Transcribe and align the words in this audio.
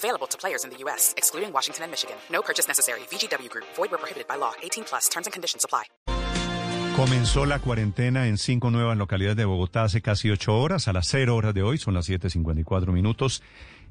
Available 0.00 0.26
to 0.28 0.38
players 0.38 0.64
in 0.64 0.70
the 0.70 0.78
U.S., 0.84 1.12
excluding 1.18 1.52
Washington 1.52 1.84
and 1.84 1.90
Michigan. 1.92 2.16
No 2.32 2.40
purchase 2.40 2.66
necessary. 2.66 3.00
VGW 3.10 3.50
Group. 3.50 3.66
Void 3.76 3.90
where 3.90 3.98
prohibited 3.98 4.26
by 4.26 4.36
law. 4.36 4.52
18 4.62 4.84
plus. 4.84 5.10
Terms 5.10 5.26
and 5.26 5.32
conditions 5.34 5.64
apply. 5.64 5.84
Comenzó 6.96 7.46
la 7.46 7.58
cuarentena 7.60 8.26
en 8.26 8.36
cinco 8.36 8.70
nuevas 8.70 8.96
localidades 8.96 9.36
de 9.36 9.44
Bogotá 9.44 9.84
hace 9.84 10.00
casi 10.02 10.30
ocho 10.30 10.58
horas, 10.58 10.88
a 10.88 10.92
las 10.92 11.06
cero 11.06 11.36
horas 11.36 11.54
de 11.54 11.62
hoy, 11.62 11.78
son 11.78 11.94
las 11.94 12.08
7.54 12.08 12.92
minutos, 12.92 13.42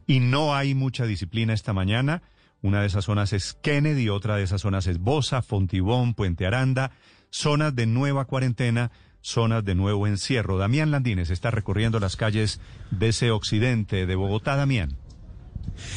y 0.05 0.19
no 0.19 0.53
hay 0.53 0.75
mucha 0.75 1.05
disciplina 1.05 1.53
esta 1.53 1.73
mañana. 1.73 2.21
Una 2.61 2.81
de 2.81 2.87
esas 2.87 3.05
zonas 3.05 3.31
es 3.31 3.53
Kennedy, 3.61 4.09
otra 4.09 4.35
de 4.35 4.43
esas 4.43 4.61
zonas 4.61 4.85
es 4.85 4.99
Bosa, 4.99 5.41
Fontibón, 5.41 6.13
Puente 6.13 6.45
Aranda, 6.45 6.91
zonas 7.29 7.73
de 7.73 7.87
nueva 7.87 8.25
cuarentena, 8.25 8.91
zonas 9.21 9.63
de 9.63 9.75
nuevo 9.75 10.05
encierro. 10.05 10.57
Damián 10.57 10.91
Landines 10.91 11.29
está 11.29 11.51
recorriendo 11.51 11.99
las 11.99 12.15
calles 12.15 12.59
de 12.91 13.09
ese 13.09 13.31
occidente 13.31 14.05
de 14.05 14.15
Bogotá. 14.15 14.55
Damián. 14.55 14.97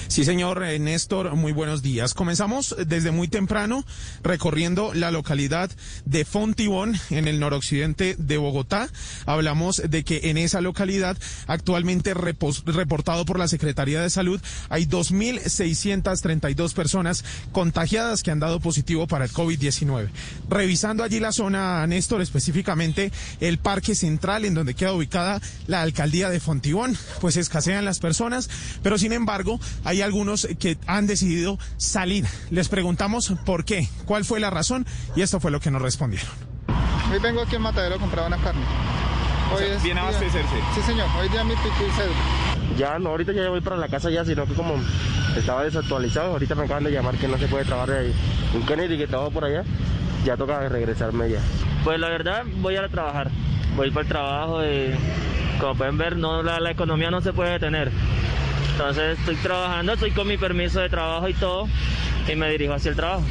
Sí, 0.09 0.25
señor 0.25 0.63
eh, 0.63 0.79
Néstor, 0.79 1.35
muy 1.37 1.53
buenos 1.53 1.83
días. 1.83 2.15
Comenzamos 2.15 2.77
desde 2.87 3.11
muy 3.11 3.29
temprano 3.29 3.85
recorriendo 4.23 4.93
la 4.95 5.11
localidad 5.11 5.71
de 6.05 6.25
Fontibón 6.25 6.99
en 7.11 7.29
el 7.29 7.41
noroccidente 7.41 8.15
de 8.19 8.37
Bogotá. 8.37 8.89
Hablamos 9.27 9.83
de 9.89 10.05
que 10.05 10.21
en 10.25 10.39
esa 10.39 10.61
localidad, 10.61 11.17
actualmente 11.47 12.15
reportado 12.15 13.25
por 13.25 13.39
la 13.39 13.49
Secretaría 13.49 14.01
de 14.01 14.11
Salud, 14.11 14.41
hay 14.69 14.87
2.632 14.87 16.75
personas 16.75 17.25
contagiadas 17.53 18.23
que 18.23 18.31
han 18.31 18.41
dado 18.41 18.61
positivo 18.61 19.07
para 19.07 19.25
el 19.25 19.33
COVID-19. 19.33 20.09
Revisando 20.49 21.05
allí 21.05 21.21
la 21.21 21.33
zona, 21.33 21.87
Néstor, 21.87 22.21
específicamente 22.21 23.13
el 23.41 23.59
Parque 23.59 23.95
Central, 23.95 24.45
en 24.45 24.55
donde 24.55 24.75
queda 24.75 24.93
ubicada 24.93 25.41
la 25.67 25.83
alcaldía 25.83 26.31
de 26.31 26.41
Fontibón, 26.41 26.97
pues 27.21 27.37
escasean 27.37 27.85
las 27.85 27.99
personas, 27.99 28.51
pero 28.83 28.99
sin 28.99 29.13
embargo, 29.13 29.59
hay 29.85 30.03
algunos 30.03 30.47
que 30.59 30.79
han 30.87 31.07
decidido 31.07 31.59
salir. 31.77 32.25
Les 32.51 32.69
preguntamos 32.69 33.33
por 33.45 33.65
qué, 33.65 33.89
cuál 34.05 34.25
fue 34.25 34.41
la 34.41 34.51
razón 34.51 34.87
y 35.17 35.23
esto 35.23 35.41
fue 35.41 35.51
lo 35.51 35.61
que 35.61 35.71
nos 35.71 35.83
respondieron. 35.83 36.29
Hoy 37.13 37.19
vengo 37.19 37.43
aquí 37.43 37.57
en 37.57 37.63
Matadero 37.63 37.97
a 37.97 37.99
comprar 37.99 38.27
una 38.27 38.39
carne. 38.39 38.63
Hoy 39.55 39.65
es 39.65 39.83
¿Viene 39.83 40.01
a 40.01 40.05
abastecerse? 40.05 40.57
Sí, 40.75 40.81
señor. 40.83 41.09
Hoy 41.21 41.29
día 41.29 41.45
mi 41.45 41.55
pico 41.55 41.87
y 41.87 41.91
cédula. 41.91 42.17
Ya, 42.79 42.99
no, 42.99 43.11
ahorita 43.11 43.33
ya 43.33 43.51
voy 43.51 43.61
para 43.61 43.77
la 43.77 43.89
casa 43.89 44.09
ya, 44.09 44.25
sino 44.25 44.47
que 44.47 44.55
como 44.55 44.77
estaba 45.37 45.65
desactualizado, 45.65 46.33
ahorita 46.33 46.55
me 46.55 46.65
acaban 46.65 46.85
de 46.85 46.91
llamar 46.91 47.17
que 47.17 47.29
no 47.29 47.37
se 47.37 47.49
puede 47.49 47.65
trabajar 47.65 47.99
ahí. 47.99 48.15
Un 48.55 48.65
Kennedy 48.65 48.97
que 48.97 49.05
estaba 49.05 49.29
por 49.29 49.45
allá, 49.45 49.63
ya 50.25 50.37
toca 50.37 50.69
regresarme 50.69 51.29
ya. 51.31 51.41
Pues 51.85 52.01
la 52.01 52.09
verdad, 52.09 52.45
voy 52.61 52.77
a 52.77 52.89
trabajar. 52.89 53.31
Voy 53.77 53.91
para 53.91 54.03
el 54.03 54.09
trabajo 54.09 54.65
y 54.65 54.95
como 55.61 55.75
pueden 55.75 55.99
ver, 55.99 56.17
no, 56.17 56.43
la, 56.43 56.59
la 56.61 56.71
economía 56.71 57.11
no 57.11 57.21
se 57.21 57.33
puede 57.33 57.53
detener. 57.53 57.91
Entonces 58.83 59.17
estoy 59.17 59.37
trabajando, 59.37 59.93
estoy 59.93 60.11
con 60.11 60.27
mi 60.27 60.37
permiso 60.37 60.81
de 60.81 60.89
trabajo 60.89 61.29
y 61.29 61.35
todo, 61.35 61.69
y 62.27 62.35
me 62.35 62.51
dirijo 62.51 62.75
hacia 62.75 62.91
el 62.91 62.97
trabajo. 62.97 63.23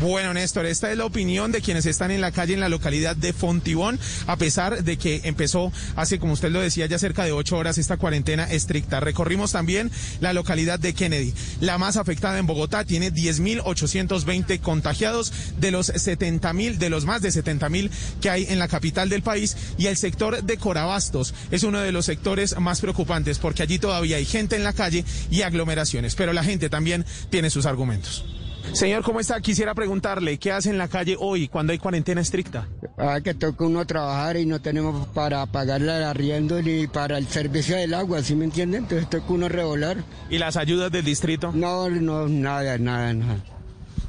Bueno, 0.00 0.34
Néstor, 0.34 0.66
esta 0.66 0.90
es 0.90 0.98
la 0.98 1.06
opinión 1.06 1.50
de 1.50 1.62
quienes 1.62 1.86
están 1.86 2.10
en 2.10 2.20
la 2.20 2.32
calle 2.32 2.52
en 2.52 2.60
la 2.60 2.68
localidad 2.68 3.16
de 3.16 3.32
Fontibón, 3.32 3.98
a 4.26 4.36
pesar 4.36 4.84
de 4.84 4.98
que 4.98 5.22
empezó 5.24 5.72
hace, 5.96 6.18
como 6.18 6.34
usted 6.34 6.50
lo 6.50 6.60
decía, 6.60 6.86
ya 6.86 6.98
cerca 6.98 7.24
de 7.24 7.32
ocho 7.32 7.56
horas 7.56 7.78
esta 7.78 7.96
cuarentena 7.96 8.44
estricta. 8.44 9.00
Recorrimos 9.00 9.52
también 9.52 9.90
la 10.20 10.32
localidad 10.32 10.78
de 10.78 10.94
Kennedy, 10.94 11.32
la 11.60 11.78
más 11.78 11.96
afectada 11.96 12.38
en 12.38 12.46
Bogotá, 12.46 12.84
tiene 12.84 13.12
10.820 13.12 14.60
contagiados 14.60 15.32
de 15.58 15.70
los 15.70 15.90
70.000, 15.92 16.76
de 16.76 16.90
los 16.90 17.06
más 17.06 17.22
de 17.22 17.30
70.000 17.30 17.90
que 18.20 18.30
hay 18.30 18.46
en 18.50 18.58
la 18.58 18.68
capital 18.68 19.08
del 19.08 19.22
país, 19.22 19.56
y 19.78 19.86
el 19.86 19.96
sector 19.96 20.42
de 20.42 20.58
Corabastos 20.58 21.34
es 21.50 21.62
uno 21.62 21.80
de 21.80 21.92
los 21.92 22.04
sectores 22.04 22.58
más 22.58 22.80
preocupantes 22.80 23.38
porque 23.38 23.62
allí 23.62 23.78
todavía 23.78 24.16
hay 24.16 24.24
gente 24.24 24.56
en 24.56 24.64
la 24.64 24.72
calle 24.72 25.04
y 25.30 25.42
aglomeraciones, 25.42 26.14
pero 26.14 26.32
la 26.32 26.44
gente 26.44 26.68
también 26.68 27.06
tiene 27.30 27.48
sus 27.48 27.64
argumentos. 27.64 28.24
Señor, 28.72 29.02
¿cómo 29.02 29.20
está? 29.20 29.40
Quisiera 29.40 29.74
preguntarle, 29.74 30.38
¿qué 30.38 30.52
hace 30.52 30.70
en 30.70 30.78
la 30.78 30.88
calle 30.88 31.16
hoy 31.18 31.48
cuando 31.48 31.72
hay 31.72 31.78
cuarentena 31.78 32.20
estricta? 32.20 32.68
Ah, 32.98 33.20
que 33.22 33.34
toca 33.34 33.64
uno 33.64 33.86
trabajar 33.86 34.36
y 34.36 34.46
no 34.46 34.60
tenemos 34.60 35.06
para 35.08 35.44
pagar 35.46 35.82
el 35.82 35.90
arriendo 35.90 36.60
ni 36.60 36.86
para 36.86 37.18
el 37.18 37.28
servicio 37.28 37.76
del 37.76 37.94
agua, 37.94 38.22
¿sí 38.22 38.34
me 38.34 38.44
entienden? 38.44 38.84
Entonces 38.84 39.08
toca 39.08 39.32
uno 39.32 39.48
revolar. 39.48 39.98
¿Y 40.30 40.38
las 40.38 40.56
ayudas 40.56 40.90
del 40.90 41.04
distrito? 41.04 41.52
No, 41.52 41.88
no, 41.88 42.28
nada, 42.28 42.78
nada, 42.78 43.12
nada. 43.12 43.44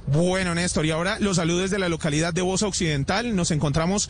Bueno, 0.08 0.54
Néstor, 0.54 0.86
y 0.86 0.92
ahora 0.92 1.18
los 1.20 1.38
saludos 1.38 1.72
de 1.72 1.80
la 1.80 1.90
localidad 1.90 2.34
de 2.34 2.42
Bosa 2.42 2.68
Occidental. 2.68 3.36
Nos 3.36 3.52
encontramos 3.52 4.10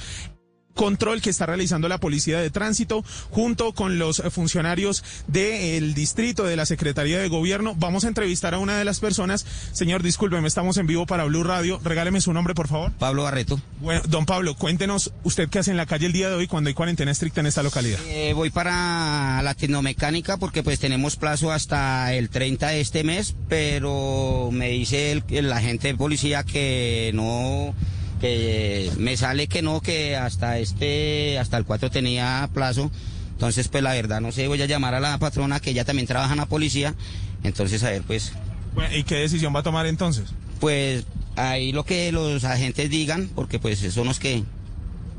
control 0.76 1.22
que 1.22 1.32
está 1.32 1.48
realizando 1.48 1.88
la 1.88 1.98
Policía 1.98 2.40
de 2.40 2.52
Tránsito 2.52 3.04
junto 3.32 3.74
con 3.74 3.98
los 3.98 4.22
funcionarios 4.32 5.04
del 5.28 5.94
distrito 5.96 6.44
de 6.44 6.56
la 6.56 6.66
Secretaría 6.66 7.20
de 7.20 7.28
Gobierno. 7.30 7.74
Vamos 7.76 8.06
a 8.06 8.10
entrevistar 8.10 8.54
a 8.54 8.60
una 8.60 8.78
de 8.78 8.86
las 8.86 9.00
personas. 9.00 9.46
Señor, 9.72 10.04
discúlpeme, 10.04 10.48
estamos 10.48 10.78
en 10.78 10.86
vivo 10.86 11.06
para 11.06 11.26
Blue 11.26 11.44
Radio. 11.44 11.80
Regáleme 11.84 12.22
su 12.22 12.34
nombre, 12.34 12.54
por 12.54 12.68
favor. 12.68 12.92
Pablo 13.00 13.24
Barreto. 13.24 13.60
Bueno, 13.80 14.02
don 14.08 14.26
Pablo, 14.26 14.56
cuéntenos 14.56 15.12
usted 15.24 15.50
qué 15.50 15.60
hace 15.60 15.72
en 15.72 15.78
la 15.78 15.86
calle 15.86 16.06
el 16.06 16.14
día 16.14 16.30
de 16.30 16.36
hoy 16.36 16.48
cuando 16.48 16.68
hay 16.68 16.74
cuarentena 16.74 17.12
estricta 17.12 17.40
en 17.40 17.48
esta 17.48 17.64
localidad. 17.64 18.00
Eh, 18.08 18.34
voy 18.34 18.50
para 18.50 19.42
la 19.42 19.54
tecnomecánica 19.54 20.38
porque 20.38 20.62
pues 20.62 20.80
tenemos 20.80 21.16
plazo 21.16 21.52
hasta 21.52 22.14
el 22.14 22.30
30 22.30 22.68
de 22.68 22.82
este 22.82 23.04
mes, 23.04 23.36
pero 23.48 24.50
me 24.52 24.70
dice 24.70 25.12
el, 25.12 25.24
el 25.30 25.52
agente 25.52 25.88
de 25.88 25.96
policía 25.96 26.44
que 26.44 27.12
no 27.14 27.74
que 28.20 28.92
me 28.98 29.18
sale 29.18 29.48
que 29.48 29.62
no, 29.62 29.82
que 29.82 30.16
hasta 30.16 30.60
este, 30.60 31.38
hasta 31.40 31.58
el 31.58 31.66
4 31.66 31.92
tenía 31.92 32.50
plazo. 32.54 32.92
Entonces, 33.32 33.68
pues 33.68 33.84
la 33.84 33.94
verdad, 33.94 34.22
no 34.22 34.32
sé, 34.32 34.48
voy 34.48 34.62
a 34.62 34.66
llamar 34.66 34.96
a 34.96 35.00
la 35.00 35.18
patrona 35.18 35.60
que 35.60 35.72
ella 35.72 35.84
también 35.84 36.08
trabaja 36.08 36.34
en 36.34 36.40
la 36.40 36.46
policía. 36.46 36.96
Entonces, 37.44 37.84
a 37.84 37.90
ver, 37.90 38.02
pues. 38.04 38.32
Bueno, 38.74 38.96
¿Y 38.96 39.04
qué 39.04 39.16
decisión 39.16 39.54
va 39.54 39.60
a 39.60 39.64
tomar 39.64 39.86
entonces? 39.86 40.30
Pues 40.60 41.06
ahí 41.36 41.72
lo 41.72 41.84
que 41.86 42.12
los 42.12 42.44
agentes 42.44 42.90
digan, 42.90 43.30
porque 43.36 43.60
pues 43.60 43.80
son 43.80 44.08
los 44.08 44.20
que 44.20 44.44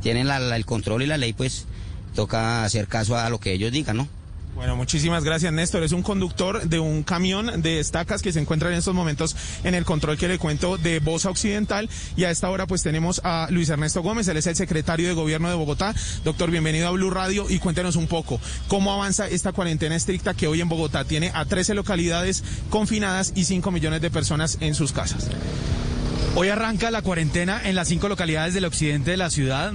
tienen 0.02 0.28
el 0.28 0.66
control 0.66 1.02
y 1.02 1.06
la 1.06 1.16
ley, 1.18 1.32
pues 1.32 1.66
toca 2.14 2.64
hacer 2.64 2.88
caso 2.88 3.16
a 3.16 3.28
lo 3.28 3.38
que 3.38 3.52
ellos 3.52 3.72
digan, 3.72 3.98
¿no? 3.98 4.08
Bueno, 4.56 4.74
muchísimas 4.74 5.22
gracias, 5.22 5.52
Néstor. 5.52 5.82
Es 5.82 5.92
un 5.92 6.02
conductor 6.02 6.66
de 6.66 6.78
un 6.78 7.02
camión 7.02 7.60
de 7.60 7.78
estacas 7.78 8.22
que 8.22 8.32
se 8.32 8.40
encuentra 8.40 8.70
en 8.70 8.76
estos 8.76 8.94
momentos 8.94 9.36
en 9.64 9.74
el 9.74 9.84
control 9.84 10.16
que 10.16 10.28
le 10.28 10.38
cuento 10.38 10.78
de 10.78 10.98
Bosa 10.98 11.28
Occidental. 11.28 11.90
Y 12.16 12.24
a 12.24 12.30
esta 12.30 12.48
hora, 12.48 12.66
pues 12.66 12.82
tenemos 12.82 13.20
a 13.22 13.48
Luis 13.50 13.68
Ernesto 13.68 14.00
Gómez, 14.02 14.28
él 14.28 14.38
es 14.38 14.46
el 14.46 14.56
secretario 14.56 15.08
de 15.08 15.14
Gobierno 15.14 15.50
de 15.50 15.56
Bogotá. 15.56 15.94
Doctor, 16.24 16.50
bienvenido 16.50 16.88
a 16.88 16.92
Blue 16.92 17.10
Radio 17.10 17.44
y 17.50 17.58
cuéntenos 17.58 17.96
un 17.96 18.06
poco 18.06 18.40
cómo 18.66 18.94
avanza 18.94 19.28
esta 19.28 19.52
cuarentena 19.52 19.94
estricta 19.94 20.32
que 20.32 20.46
hoy 20.46 20.62
en 20.62 20.70
Bogotá 20.70 21.04
tiene 21.04 21.32
a 21.34 21.44
13 21.44 21.74
localidades 21.74 22.42
confinadas 22.70 23.34
y 23.36 23.44
5 23.44 23.70
millones 23.70 24.00
de 24.00 24.10
personas 24.10 24.56
en 24.60 24.74
sus 24.74 24.90
casas. 24.90 25.28
Hoy 26.34 26.48
arranca 26.48 26.90
la 26.90 27.02
cuarentena 27.02 27.60
en 27.62 27.74
las 27.74 27.88
cinco 27.88 28.08
localidades 28.08 28.54
del 28.54 28.64
occidente 28.64 29.10
de 29.10 29.16
la 29.18 29.28
ciudad. 29.28 29.74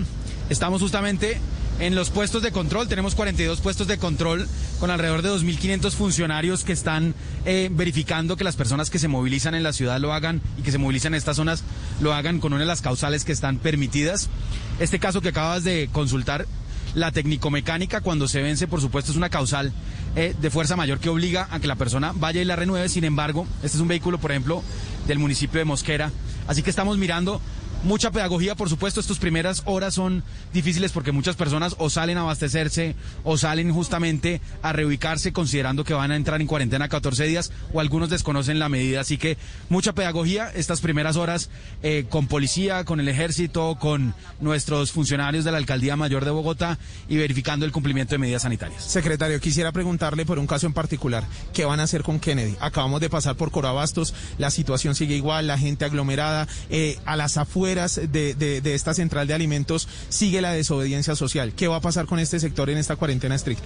Estamos 0.50 0.82
justamente 0.82 1.40
en 1.82 1.96
los 1.96 2.12
puestos 2.12 2.44
de 2.44 2.52
control. 2.52 2.88
Tenemos 2.88 3.16
42 3.16 3.60
puestos 3.60 3.88
de 3.88 3.98
control 3.98 4.48
con 4.80 4.92
alrededor 4.92 5.24
de 5.24 5.30
2.500 5.30 5.92
funcionarios 5.92 6.64
que 6.64 6.74
están 6.74 7.16
eh, 7.46 7.70
verificando 7.72 8.38
que 8.38 8.44
las 8.44 8.56
personas 8.56 8.92
que 8.92 9.00
se 9.00 9.08
movilizan 9.08 9.56
en 9.56 9.64
la 9.64 9.74
ciudad 9.74 10.00
lo 10.00 10.14
hagan 10.14 10.42
y 10.60 10.62
que 10.62 10.72
se 10.72 10.78
movilizan 10.78 11.14
en 11.14 11.18
estas 11.18 11.38
zonas 11.38 11.64
lo 12.00 12.14
hagan 12.14 12.40
con 12.40 12.54
una 12.54 12.62
de 12.62 12.68
las 12.68 12.82
causales 12.82 13.26
que 13.26 13.32
están 13.32 13.58
permitidas. 13.58 14.30
Este 14.80 15.00
caso 15.00 15.22
que 15.22 15.30
acabas 15.30 15.64
de 15.64 15.90
consultar, 15.92 16.46
la 16.94 17.12
técnico-mecánica, 17.12 18.02
cuando 18.02 18.28
se 18.28 18.42
vence, 18.42 18.68
por 18.68 18.82
supuesto, 18.82 19.12
es 19.12 19.18
una 19.18 19.30
causal 19.30 19.72
eh, 20.16 20.36
de 20.40 20.50
fuerza 20.52 20.76
mayor 20.76 21.00
que 21.00 21.10
obliga 21.10 21.48
a 21.50 21.60
que 21.60 21.68
la 21.68 21.78
persona 21.78 22.12
vaya 22.14 22.42
y 22.42 22.46
la 22.46 22.58
renueve. 22.58 22.90
Sin 22.90 23.06
embargo, 23.06 23.48
este 23.64 23.78
es 23.78 23.82
un 23.82 23.88
vehículo, 23.88 24.20
por 24.20 24.32
ejemplo, 24.32 24.62
del 25.08 25.18
municipio 25.18 25.58
de 25.58 25.66
Mosquera. 25.66 26.12
Así 26.48 26.64
que 26.64 26.70
estamos 26.70 26.98
mirando 26.98 27.42
Mucha 27.84 28.12
pedagogía, 28.12 28.54
por 28.54 28.70
supuesto, 28.70 29.00
estas 29.00 29.18
primeras 29.18 29.64
horas 29.66 29.96
son 29.96 30.24
difíciles 30.54 30.92
porque 30.92 31.12
muchas 31.12 31.36
personas 31.36 31.76
o 31.80 31.90
salen 31.90 32.20
a 32.20 32.22
abastecerse 32.22 32.96
o 33.24 33.40
salen 33.40 33.74
justamente 33.74 34.40
a 34.62 34.72
reubicarse 34.72 35.34
considerando 35.34 35.84
que 35.84 35.96
van 35.96 36.12
a 36.12 36.16
entrar 36.16 36.42
en 36.42 36.48
cuarentena 36.48 36.90
14 36.90 37.26
días 37.26 37.52
o 37.74 37.80
algunos 37.80 38.12
desconocen 38.12 38.60
la 38.60 38.70
medida. 38.70 39.02
Así 39.02 39.18
que 39.18 39.36
mucha 39.70 39.94
pedagogía 39.94 40.52
estas 40.54 40.80
primeras 40.80 41.16
horas 41.16 41.50
eh, 41.82 42.06
con 42.08 42.28
policía, 42.28 42.86
con 42.86 43.00
el 43.00 43.10
ejército, 43.10 43.76
con 43.80 44.14
nuestros 44.40 44.92
funcionarios 44.92 45.44
de 45.44 45.52
la 45.52 45.58
Alcaldía 45.58 45.96
Mayor 45.96 46.24
de 46.24 46.32
Bogotá 46.32 46.78
y 47.10 47.18
verificando 47.18 47.66
el 47.66 47.72
cumplimiento 47.72 48.14
de 48.14 48.20
medidas 48.20 48.44
sanitarias. 48.44 48.84
Secretario, 48.84 49.40
quisiera 49.40 49.72
preguntarle 49.72 50.24
por 50.28 50.38
un 50.38 50.46
caso 50.46 50.68
en 50.68 50.74
particular. 50.74 51.24
¿Qué 51.52 51.66
van 51.66 51.80
a 51.80 51.84
hacer 51.84 52.04
con 52.04 52.20
Kennedy? 52.20 52.58
Acabamos 52.60 53.02
de 53.02 53.10
pasar 53.10 53.38
por 53.38 53.50
Corabastos, 53.50 54.14
la 54.38 54.52
situación 54.52 54.94
sigue 54.94 55.16
igual, 55.16 55.48
la 55.48 55.58
gente 55.58 55.84
aglomerada, 55.84 56.48
eh, 56.70 57.00
a 57.06 57.16
las 57.16 57.38
afueras 57.38 57.71
de 57.76 58.62
esta 58.74 58.94
central 58.94 59.28
de 59.28 59.34
alimentos 59.34 59.88
sigue 60.10 60.42
la 60.42 60.54
desobediencia 60.54 61.16
social. 61.16 61.54
¿Qué 61.54 61.68
va 61.68 61.78
a 61.78 61.82
pasar 61.82 62.06
con 62.06 62.20
este 62.20 62.40
sector 62.40 62.70
en 62.70 62.78
esta 62.78 62.96
cuarentena 62.96 63.36
estricta? 63.36 63.66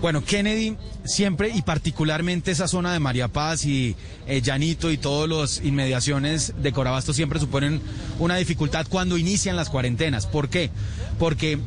Bueno, 0.00 0.24
Kennedy 0.24 0.76
siempre 1.04 1.50
y 1.54 1.60
particularmente 1.60 2.50
esa 2.50 2.68
zona 2.68 2.92
de 2.92 3.00
María 3.00 3.28
Paz 3.28 3.66
y 3.66 3.96
eh, 4.26 4.40
Llanito 4.40 4.90
y 4.90 4.96
todas 4.96 5.28
las 5.28 5.64
inmediaciones 5.64 6.54
de 6.56 6.72
Corabasto 6.72 7.12
siempre 7.12 7.38
suponen 7.38 7.82
una 8.18 8.36
dificultad 8.36 8.86
cuando 8.88 9.18
inician 9.18 9.56
las 9.56 9.68
cuarentenas. 9.68 10.26
¿Por 10.26 10.48
qué? 10.48 10.70
Porque 11.18 11.58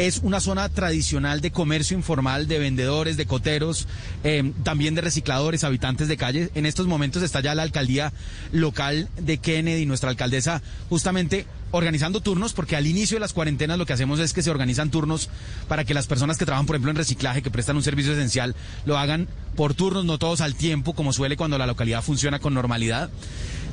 es 0.00 0.20
una 0.22 0.40
zona 0.40 0.68
tradicional 0.70 1.42
de 1.42 1.50
comercio 1.50 1.94
informal, 1.94 2.48
de 2.48 2.58
vendedores, 2.58 3.18
de 3.18 3.26
coteros, 3.26 3.86
eh, 4.24 4.52
también 4.62 4.94
de 4.94 5.02
recicladores, 5.02 5.62
habitantes 5.62 6.08
de 6.08 6.16
calle. 6.16 6.50
En 6.54 6.64
estos 6.64 6.86
momentos 6.86 7.22
está 7.22 7.40
ya 7.40 7.54
la 7.54 7.64
alcaldía 7.64 8.10
local 8.50 9.10
de 9.18 9.36
Kennedy, 9.36 9.84
nuestra 9.84 10.08
alcaldesa, 10.08 10.62
justamente 10.88 11.44
organizando 11.70 12.22
turnos, 12.22 12.54
porque 12.54 12.76
al 12.76 12.86
inicio 12.86 13.16
de 13.16 13.20
las 13.20 13.34
cuarentenas 13.34 13.76
lo 13.76 13.84
que 13.84 13.92
hacemos 13.92 14.20
es 14.20 14.32
que 14.32 14.42
se 14.42 14.50
organizan 14.50 14.90
turnos 14.90 15.28
para 15.68 15.84
que 15.84 15.92
las 15.92 16.06
personas 16.06 16.38
que 16.38 16.46
trabajan, 16.46 16.66
por 16.66 16.76
ejemplo, 16.76 16.90
en 16.90 16.96
reciclaje, 16.96 17.42
que 17.42 17.50
prestan 17.50 17.76
un 17.76 17.82
servicio 17.82 18.14
esencial, 18.14 18.56
lo 18.86 18.96
hagan 18.96 19.28
por 19.54 19.74
turnos, 19.74 20.06
no 20.06 20.18
todos 20.18 20.40
al 20.40 20.54
tiempo, 20.54 20.94
como 20.94 21.12
suele 21.12 21.36
cuando 21.36 21.58
la 21.58 21.66
localidad 21.66 22.02
funciona 22.02 22.38
con 22.38 22.54
normalidad. 22.54 23.10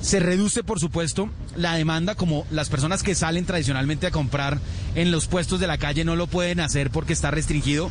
Se 0.01 0.19
reduce, 0.19 0.63
por 0.63 0.79
supuesto, 0.79 1.29
la 1.55 1.73
demanda, 1.73 2.15
como 2.15 2.45
las 2.51 2.69
personas 2.69 3.03
que 3.03 3.15
salen 3.15 3.45
tradicionalmente 3.45 4.07
a 4.07 4.11
comprar 4.11 4.59
en 4.95 5.11
los 5.11 5.27
puestos 5.27 5.59
de 5.59 5.67
la 5.67 5.77
calle 5.77 6.05
no 6.05 6.15
lo 6.15 6.27
pueden 6.27 6.59
hacer 6.59 6.91
porque 6.91 7.13
está 7.13 7.31
restringido. 7.31 7.89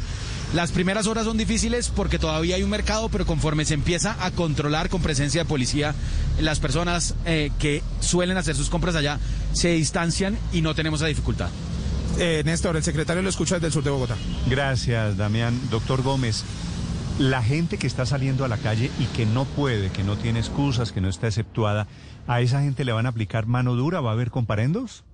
Las 0.54 0.70
primeras 0.70 1.06
horas 1.08 1.24
son 1.24 1.36
difíciles 1.36 1.90
porque 1.94 2.18
todavía 2.18 2.56
hay 2.56 2.62
un 2.62 2.70
mercado, 2.70 3.08
pero 3.08 3.26
conforme 3.26 3.64
se 3.64 3.74
empieza 3.74 4.16
a 4.24 4.30
controlar 4.30 4.88
con 4.88 5.02
presencia 5.02 5.42
de 5.42 5.48
policía, 5.48 5.94
las 6.40 6.60
personas 6.60 7.14
eh, 7.24 7.50
que 7.58 7.82
suelen 8.00 8.36
hacer 8.36 8.54
sus 8.54 8.70
compras 8.70 8.94
allá 8.94 9.18
se 9.52 9.70
distancian 9.70 10.38
y 10.52 10.62
no 10.62 10.74
tenemos 10.74 11.00
esa 11.00 11.08
dificultad. 11.08 11.48
Eh, 12.18 12.42
Néstor, 12.46 12.76
el 12.76 12.84
secretario 12.84 13.22
lo 13.22 13.28
escucha 13.28 13.56
desde 13.56 13.66
el 13.66 13.72
sur 13.72 13.84
de 13.84 13.90
Bogotá. 13.90 14.16
Gracias, 14.48 15.16
Damián. 15.16 15.60
Doctor 15.70 16.02
Gómez, 16.02 16.44
la 17.18 17.42
gente 17.42 17.78
que 17.78 17.86
está 17.86 18.04
saliendo 18.04 18.44
a 18.44 18.48
la 18.48 18.58
calle 18.58 18.90
y 18.98 19.04
que 19.06 19.26
no 19.26 19.44
puede, 19.44 19.90
que 19.90 20.04
no 20.04 20.16
tiene 20.16 20.40
excusas, 20.40 20.92
que 20.92 21.00
no 21.00 21.08
está 21.08 21.28
exceptuada, 21.28 21.86
¿a 22.26 22.40
esa 22.40 22.60
gente 22.60 22.84
le 22.84 22.92
van 22.92 23.06
a 23.06 23.10
aplicar 23.10 23.46
mano 23.46 23.74
dura? 23.74 24.00
¿Va 24.00 24.10
a 24.10 24.12
haber 24.12 24.30
comparendos? 24.30 25.04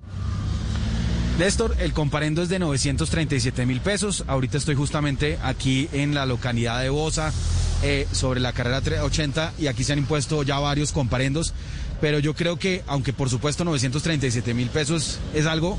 Néstor, 1.39 1.77
el 1.79 1.93
comparendo 1.93 2.43
es 2.43 2.49
de 2.49 2.59
937 2.59 3.65
mil 3.65 3.81
pesos. 3.81 4.25
Ahorita 4.27 4.59
estoy 4.59 4.75
justamente 4.75 5.39
aquí 5.43 5.89
en 5.93 6.15
la 6.15 6.27
localidad 6.27 6.81
de 6.83 6.91
Bosa, 6.91 7.33
eh, 7.83 8.07
sobre 8.13 8.39
la 8.39 8.53
carrera 8.53 8.81
380, 8.81 9.55
y 9.59 9.67
aquí 9.67 9.83
se 9.83 9.95
han 9.95 9.99
impuesto 9.99 10.43
ya 10.43 10.59
varios 10.59 10.93
comparendos. 10.93 11.55
Pero 12.01 12.19
yo 12.19 12.35
creo 12.35 12.59
que, 12.59 12.83
aunque 12.87 13.13
por 13.13 13.31
supuesto 13.31 13.65
937 13.65 14.55
mil 14.55 14.69
pesos 14.69 15.21
es 15.35 15.47
algo 15.47 15.79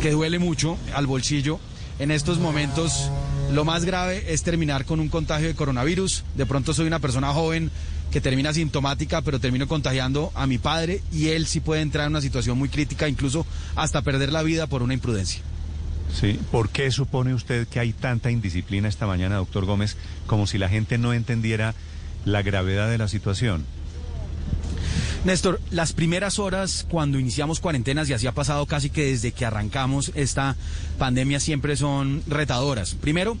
que 0.00 0.10
duele 0.10 0.38
mucho 0.38 0.76
al 0.94 1.06
bolsillo, 1.06 1.58
en 1.98 2.10
estos 2.10 2.38
momentos 2.38 3.10
lo 3.52 3.64
más 3.64 3.84
grave 3.84 4.32
es 4.32 4.42
terminar 4.42 4.84
con 4.84 4.98
un 4.98 5.08
contagio 5.08 5.46
de 5.46 5.54
coronavirus. 5.54 6.24
De 6.34 6.46
pronto 6.46 6.72
soy 6.72 6.86
una 6.86 6.98
persona 6.98 7.32
joven 7.32 7.70
que 8.10 8.20
termina 8.20 8.52
sintomática, 8.52 9.22
pero 9.22 9.40
termino 9.40 9.68
contagiando 9.68 10.32
a 10.34 10.46
mi 10.46 10.58
padre 10.58 11.02
y 11.12 11.28
él 11.28 11.46
sí 11.46 11.60
puede 11.60 11.82
entrar 11.82 12.06
en 12.06 12.12
una 12.12 12.20
situación 12.20 12.58
muy 12.58 12.68
crítica, 12.68 13.08
incluso 13.08 13.46
hasta 13.76 14.02
perder 14.02 14.32
la 14.32 14.42
vida 14.42 14.66
por 14.66 14.82
una 14.82 14.94
imprudencia. 14.94 15.42
Sí, 16.12 16.38
¿por 16.50 16.68
qué 16.68 16.90
supone 16.90 17.32
usted 17.32 17.66
que 17.68 17.80
hay 17.80 17.92
tanta 17.92 18.30
indisciplina 18.30 18.88
esta 18.88 19.06
mañana, 19.06 19.36
doctor 19.36 19.64
Gómez, 19.64 19.96
como 20.26 20.46
si 20.46 20.58
la 20.58 20.68
gente 20.68 20.98
no 20.98 21.12
entendiera 21.12 21.74
la 22.24 22.42
gravedad 22.42 22.90
de 22.90 22.98
la 22.98 23.08
situación? 23.08 23.64
Néstor, 25.24 25.60
las 25.70 25.92
primeras 25.92 26.40
horas 26.40 26.84
cuando 26.90 27.20
iniciamos 27.20 27.60
cuarentenas, 27.60 28.10
y 28.10 28.12
así 28.12 28.26
ha 28.26 28.32
pasado 28.32 28.66
casi 28.66 28.90
que 28.90 29.04
desde 29.04 29.30
que 29.30 29.46
arrancamos 29.46 30.10
esta 30.16 30.56
pandemia, 30.98 31.38
siempre 31.38 31.76
son 31.76 32.24
retadoras. 32.26 32.96
Primero, 32.96 33.38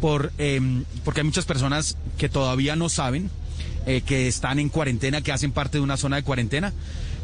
por, 0.00 0.32
eh, 0.38 0.60
porque 1.04 1.20
hay 1.20 1.26
muchas 1.26 1.44
personas 1.44 1.96
que 2.18 2.28
todavía 2.28 2.74
no 2.74 2.88
saben 2.88 3.30
eh, 3.86 4.00
que 4.00 4.26
están 4.26 4.58
en 4.58 4.70
cuarentena, 4.70 5.22
que 5.22 5.30
hacen 5.30 5.52
parte 5.52 5.78
de 5.78 5.84
una 5.84 5.96
zona 5.96 6.16
de 6.16 6.24
cuarentena. 6.24 6.72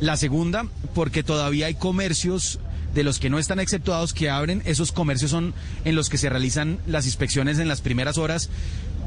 La 0.01 0.17
segunda, 0.17 0.67
porque 0.95 1.25
todavía 1.25 1.67
hay 1.67 1.75
comercios 1.75 2.61
de 2.95 3.03
los 3.03 3.19
que 3.19 3.29
no 3.29 3.39
están 3.39 3.61
exceptuados 3.61 4.15
que 4.15 4.31
abren. 4.31 4.63
Esos 4.67 4.93
comercios 4.93 5.33
son 5.33 5.53
en 5.85 5.97
los 5.97 6.09
que 6.09 6.17
se 6.17 6.31
realizan 6.31 6.79
las 6.87 7.07
inspecciones 7.07 7.59
en 7.59 7.69
las 7.69 7.81
primeras 7.81 8.19
horas. 8.19 8.51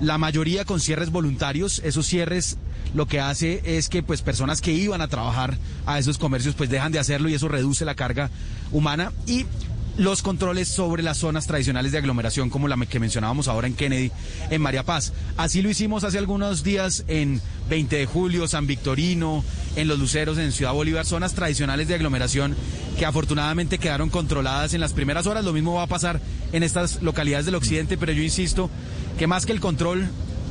La 0.01 0.17
mayoría 0.17 0.65
con 0.65 0.79
cierres 0.79 1.11
voluntarios. 1.11 1.81
Esos 1.83 2.05
cierres 2.05 2.57
lo 2.93 3.05
que 3.05 3.19
hace 3.19 3.61
es 3.65 3.89
que 3.89 4.01
pues 4.01 4.21
personas 4.21 4.61
que 4.61 4.71
iban 4.71 5.01
a 5.01 5.07
trabajar 5.07 5.57
a 5.85 5.99
esos 5.99 6.17
comercios 6.17 6.55
pues 6.55 6.69
dejan 6.69 6.91
de 6.91 6.99
hacerlo 6.99 7.29
y 7.29 7.33
eso 7.33 7.47
reduce 7.47 7.85
la 7.85 7.95
carga 7.95 8.29
humana 8.71 9.11
y 9.27 9.45
los 9.97 10.21
controles 10.21 10.69
sobre 10.69 11.03
las 11.03 11.17
zonas 11.17 11.45
tradicionales 11.45 11.91
de 11.91 11.97
aglomeración 11.97 12.49
como 12.49 12.69
la 12.69 12.77
que 12.85 13.01
mencionábamos 13.01 13.49
ahora 13.49 13.67
en 13.67 13.73
Kennedy, 13.73 14.11
en 14.49 14.61
María 14.61 14.83
Paz. 14.83 15.11
Así 15.35 15.61
lo 15.61 15.69
hicimos 15.69 16.05
hace 16.05 16.17
algunos 16.17 16.63
días 16.63 17.03
en 17.09 17.41
20 17.69 17.97
de 17.97 18.05
julio, 18.05 18.47
San 18.47 18.65
Victorino, 18.65 19.43
en 19.75 19.89
Los 19.89 19.99
Luceros, 19.99 20.37
en 20.37 20.53
Ciudad 20.53 20.71
Bolívar, 20.71 21.05
zonas 21.05 21.33
tradicionales 21.33 21.89
de 21.89 21.95
aglomeración 21.95 22.55
que 22.97 23.05
afortunadamente 23.05 23.77
quedaron 23.77 24.09
controladas 24.09 24.73
en 24.73 24.79
las 24.79 24.93
primeras 24.93 25.27
horas. 25.27 25.43
Lo 25.43 25.51
mismo 25.51 25.73
va 25.73 25.83
a 25.83 25.87
pasar 25.87 26.21
en 26.53 26.63
estas 26.63 27.01
localidades 27.01 27.45
del 27.45 27.55
occidente, 27.55 27.97
pero 27.97 28.13
yo 28.13 28.23
insisto 28.23 28.69
que 29.19 29.27
más 29.27 29.45
que 29.45 29.51
el 29.51 29.59
control 29.59 30.07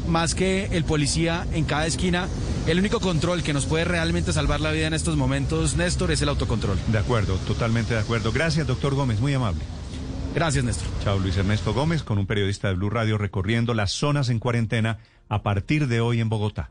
más 0.08 0.34
que 0.34 0.66
el 0.72 0.84
policía 0.84 1.46
en 1.52 1.64
cada 1.64 1.86
esquina, 1.86 2.28
el 2.66 2.78
único 2.78 3.00
control 3.00 3.42
que 3.42 3.52
nos 3.52 3.66
puede 3.66 3.84
realmente 3.84 4.32
salvar 4.32 4.60
la 4.60 4.72
vida 4.72 4.86
en 4.86 4.94
estos 4.94 5.16
momentos, 5.16 5.76
Néstor, 5.76 6.10
es 6.10 6.22
el 6.22 6.28
autocontrol. 6.28 6.78
De 6.88 6.98
acuerdo, 6.98 7.36
totalmente 7.46 7.94
de 7.94 8.00
acuerdo. 8.00 8.32
Gracias, 8.32 8.66
doctor 8.66 8.94
Gómez, 8.94 9.20
muy 9.20 9.34
amable. 9.34 9.60
Gracias, 10.34 10.64
Néstor. 10.64 10.86
Chao, 11.02 11.18
Luis 11.18 11.36
Ernesto 11.36 11.74
Gómez, 11.74 12.02
con 12.02 12.18
un 12.18 12.26
periodista 12.26 12.68
de 12.68 12.74
Blue 12.74 12.90
Radio 12.90 13.18
recorriendo 13.18 13.74
las 13.74 13.92
zonas 13.92 14.28
en 14.28 14.38
cuarentena 14.38 14.98
a 15.28 15.42
partir 15.42 15.88
de 15.88 16.00
hoy 16.00 16.20
en 16.20 16.28
Bogotá. 16.28 16.70